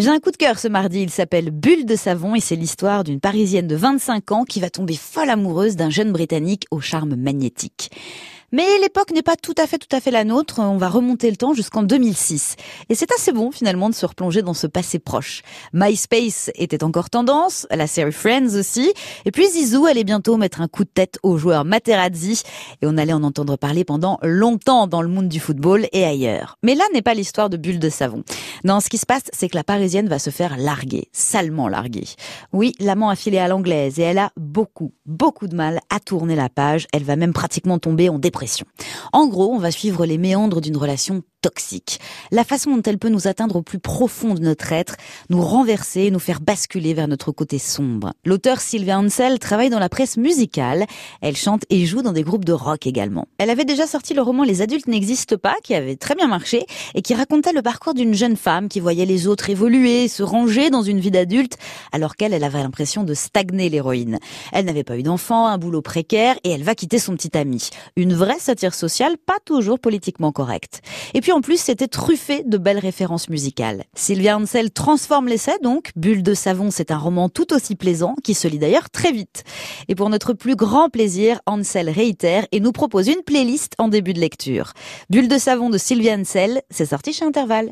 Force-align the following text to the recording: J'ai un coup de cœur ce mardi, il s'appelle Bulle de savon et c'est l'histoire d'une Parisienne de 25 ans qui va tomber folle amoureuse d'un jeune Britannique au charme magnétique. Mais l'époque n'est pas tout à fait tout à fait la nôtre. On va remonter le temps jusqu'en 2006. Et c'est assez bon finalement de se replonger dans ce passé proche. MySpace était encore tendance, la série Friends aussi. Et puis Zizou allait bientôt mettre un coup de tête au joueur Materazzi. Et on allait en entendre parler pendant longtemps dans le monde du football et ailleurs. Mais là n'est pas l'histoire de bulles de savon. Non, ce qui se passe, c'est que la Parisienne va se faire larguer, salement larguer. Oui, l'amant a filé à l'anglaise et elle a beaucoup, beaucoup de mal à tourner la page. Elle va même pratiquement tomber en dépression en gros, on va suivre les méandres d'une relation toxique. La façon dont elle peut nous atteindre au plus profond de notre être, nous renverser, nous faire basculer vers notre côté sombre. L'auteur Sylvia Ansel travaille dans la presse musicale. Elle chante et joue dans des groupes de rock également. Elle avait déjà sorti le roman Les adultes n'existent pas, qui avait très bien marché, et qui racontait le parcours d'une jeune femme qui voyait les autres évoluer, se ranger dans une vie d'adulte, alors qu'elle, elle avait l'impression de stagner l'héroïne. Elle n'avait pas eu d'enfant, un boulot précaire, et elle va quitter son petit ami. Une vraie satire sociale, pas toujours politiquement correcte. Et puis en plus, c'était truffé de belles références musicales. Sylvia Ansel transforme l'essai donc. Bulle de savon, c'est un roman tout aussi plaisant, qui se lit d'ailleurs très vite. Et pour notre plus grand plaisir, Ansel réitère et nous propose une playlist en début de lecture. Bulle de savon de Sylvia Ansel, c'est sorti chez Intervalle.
J'ai 0.00 0.08
un 0.08 0.18
coup 0.18 0.30
de 0.30 0.38
cœur 0.38 0.58
ce 0.58 0.66
mardi, 0.66 1.02
il 1.02 1.10
s'appelle 1.10 1.50
Bulle 1.50 1.84
de 1.84 1.94
savon 1.94 2.34
et 2.34 2.40
c'est 2.40 2.56
l'histoire 2.56 3.04
d'une 3.04 3.20
Parisienne 3.20 3.66
de 3.66 3.76
25 3.76 4.32
ans 4.32 4.44
qui 4.44 4.58
va 4.58 4.70
tomber 4.70 4.96
folle 4.96 5.28
amoureuse 5.28 5.76
d'un 5.76 5.90
jeune 5.90 6.10
Britannique 6.10 6.64
au 6.70 6.80
charme 6.80 7.16
magnétique. 7.16 7.90
Mais 8.52 8.66
l'époque 8.80 9.12
n'est 9.12 9.22
pas 9.22 9.36
tout 9.36 9.54
à 9.58 9.68
fait 9.68 9.78
tout 9.78 9.94
à 9.94 10.00
fait 10.00 10.10
la 10.10 10.24
nôtre. 10.24 10.58
On 10.58 10.76
va 10.76 10.88
remonter 10.88 11.30
le 11.30 11.36
temps 11.36 11.54
jusqu'en 11.54 11.84
2006. 11.84 12.56
Et 12.88 12.96
c'est 12.96 13.12
assez 13.12 13.30
bon 13.30 13.52
finalement 13.52 13.88
de 13.88 13.94
se 13.94 14.04
replonger 14.04 14.42
dans 14.42 14.54
ce 14.54 14.66
passé 14.66 14.98
proche. 14.98 15.42
MySpace 15.72 16.50
était 16.56 16.82
encore 16.82 17.10
tendance, 17.10 17.68
la 17.70 17.86
série 17.86 18.10
Friends 18.10 18.56
aussi. 18.58 18.92
Et 19.24 19.30
puis 19.30 19.48
Zizou 19.48 19.86
allait 19.86 20.02
bientôt 20.02 20.36
mettre 20.36 20.60
un 20.60 20.66
coup 20.66 20.82
de 20.82 20.90
tête 20.90 21.20
au 21.22 21.38
joueur 21.38 21.64
Materazzi. 21.64 22.42
Et 22.82 22.86
on 22.86 22.96
allait 22.96 23.12
en 23.12 23.22
entendre 23.22 23.56
parler 23.56 23.84
pendant 23.84 24.18
longtemps 24.22 24.88
dans 24.88 25.02
le 25.02 25.08
monde 25.08 25.28
du 25.28 25.38
football 25.38 25.86
et 25.92 26.04
ailleurs. 26.04 26.58
Mais 26.64 26.74
là 26.74 26.84
n'est 26.92 27.02
pas 27.02 27.14
l'histoire 27.14 27.50
de 27.50 27.56
bulles 27.56 27.78
de 27.78 27.88
savon. 27.88 28.24
Non, 28.64 28.80
ce 28.80 28.88
qui 28.88 28.98
se 28.98 29.06
passe, 29.06 29.24
c'est 29.32 29.48
que 29.48 29.56
la 29.56 29.64
Parisienne 29.64 30.08
va 30.08 30.18
se 30.18 30.30
faire 30.30 30.56
larguer, 30.56 31.08
salement 31.12 31.68
larguer. 31.68 32.08
Oui, 32.52 32.72
l'amant 32.80 33.10
a 33.10 33.16
filé 33.16 33.38
à 33.38 33.46
l'anglaise 33.46 34.00
et 34.00 34.02
elle 34.02 34.18
a 34.18 34.32
beaucoup, 34.36 34.92
beaucoup 35.06 35.46
de 35.46 35.54
mal 35.54 35.78
à 35.88 36.00
tourner 36.00 36.34
la 36.34 36.48
page. 36.48 36.88
Elle 36.92 37.04
va 37.04 37.14
même 37.14 37.32
pratiquement 37.32 37.78
tomber 37.78 38.08
en 38.08 38.18
dépression 38.18 38.39
en 39.12 39.26
gros, 39.26 39.52
on 39.52 39.58
va 39.58 39.70
suivre 39.70 40.06
les 40.06 40.18
méandres 40.18 40.60
d'une 40.60 40.76
relation 40.76 41.22
toxique. 41.40 42.00
La 42.30 42.44
façon 42.44 42.76
dont 42.76 42.82
elle 42.82 42.98
peut 42.98 43.08
nous 43.08 43.26
atteindre 43.26 43.56
au 43.56 43.62
plus 43.62 43.78
profond 43.78 44.34
de 44.34 44.40
notre 44.40 44.72
être, 44.72 44.96
nous 45.28 45.42
renverser, 45.42 46.10
nous 46.10 46.18
faire 46.18 46.40
basculer 46.40 46.94
vers 46.94 47.08
notre 47.08 47.32
côté 47.32 47.58
sombre. 47.58 48.12
L'auteur 48.24 48.60
Sylvia 48.60 48.98
Ansel 48.98 49.38
travaille 49.38 49.70
dans 49.70 49.78
la 49.78 49.88
presse 49.88 50.16
musicale. 50.16 50.86
Elle 51.20 51.36
chante 51.36 51.64
et 51.70 51.86
joue 51.86 52.02
dans 52.02 52.12
des 52.12 52.22
groupes 52.22 52.44
de 52.44 52.52
rock 52.52 52.86
également. 52.86 53.26
Elle 53.38 53.50
avait 53.50 53.64
déjà 53.64 53.86
sorti 53.86 54.14
le 54.14 54.22
roman 54.22 54.44
Les 54.44 54.62
adultes 54.62 54.86
n'existent 54.86 55.36
pas, 55.36 55.56
qui 55.62 55.74
avait 55.74 55.96
très 55.96 56.14
bien 56.14 56.26
marché, 56.26 56.66
et 56.94 57.02
qui 57.02 57.14
racontait 57.14 57.52
le 57.52 57.62
parcours 57.62 57.94
d'une 57.94 58.14
jeune 58.14 58.36
femme 58.36 58.68
qui 58.68 58.80
voyait 58.80 59.06
les 59.06 59.26
autres 59.26 59.50
évoluer, 59.50 60.08
se 60.08 60.22
ranger 60.22 60.70
dans 60.70 60.82
une 60.82 61.00
vie 61.00 61.10
d'adulte, 61.10 61.56
alors 61.92 62.16
qu'elle, 62.16 62.34
elle 62.34 62.44
avait 62.44 62.62
l'impression 62.62 63.04
de 63.04 63.14
stagner 63.14 63.68
l'héroïne. 63.68 64.18
Elle 64.52 64.64
n'avait 64.66 64.84
pas 64.84 64.98
eu 64.98 65.02
d'enfant, 65.02 65.46
un 65.46 65.58
boulot 65.58 65.82
précaire, 65.82 66.36
et 66.44 66.50
elle 66.50 66.62
va 66.62 66.74
quitter 66.74 66.98
son 66.98 67.14
petit 67.14 67.36
ami. 67.36 67.70
Une 67.96 68.14
vraie 68.14 68.38
satire 68.38 68.74
sociale, 68.74 69.16
pas 69.18 69.38
toujours 69.44 69.78
politiquement 69.78 70.32
correcte. 70.32 70.82
Et 71.14 71.20
puis 71.30 71.36
en 71.36 71.42
plus, 71.42 71.60
c'était 71.60 71.86
truffé 71.86 72.42
de 72.44 72.58
belles 72.58 72.80
références 72.80 73.28
musicales. 73.28 73.84
Sylvia 73.94 74.36
Ansel 74.36 74.72
transforme 74.72 75.28
l'essai 75.28 75.52
donc. 75.62 75.92
Bulle 75.94 76.24
de 76.24 76.34
savon, 76.34 76.72
c'est 76.72 76.90
un 76.90 76.98
roman 76.98 77.28
tout 77.28 77.52
aussi 77.52 77.76
plaisant, 77.76 78.16
qui 78.24 78.34
se 78.34 78.48
lit 78.48 78.58
d'ailleurs 78.58 78.90
très 78.90 79.12
vite. 79.12 79.44
Et 79.86 79.94
pour 79.94 80.10
notre 80.10 80.32
plus 80.32 80.56
grand 80.56 80.88
plaisir, 80.88 81.40
Ansel 81.46 81.88
réitère 81.88 82.48
et 82.50 82.58
nous 82.58 82.72
propose 82.72 83.06
une 83.06 83.22
playlist 83.24 83.74
en 83.78 83.86
début 83.86 84.12
de 84.12 84.18
lecture. 84.18 84.72
Bulle 85.08 85.28
de 85.28 85.38
savon 85.38 85.70
de 85.70 85.78
Sylvia 85.78 86.14
Ansel, 86.14 86.62
c'est 86.68 86.86
sorti 86.86 87.12
chez 87.12 87.24
Intervalle. 87.24 87.68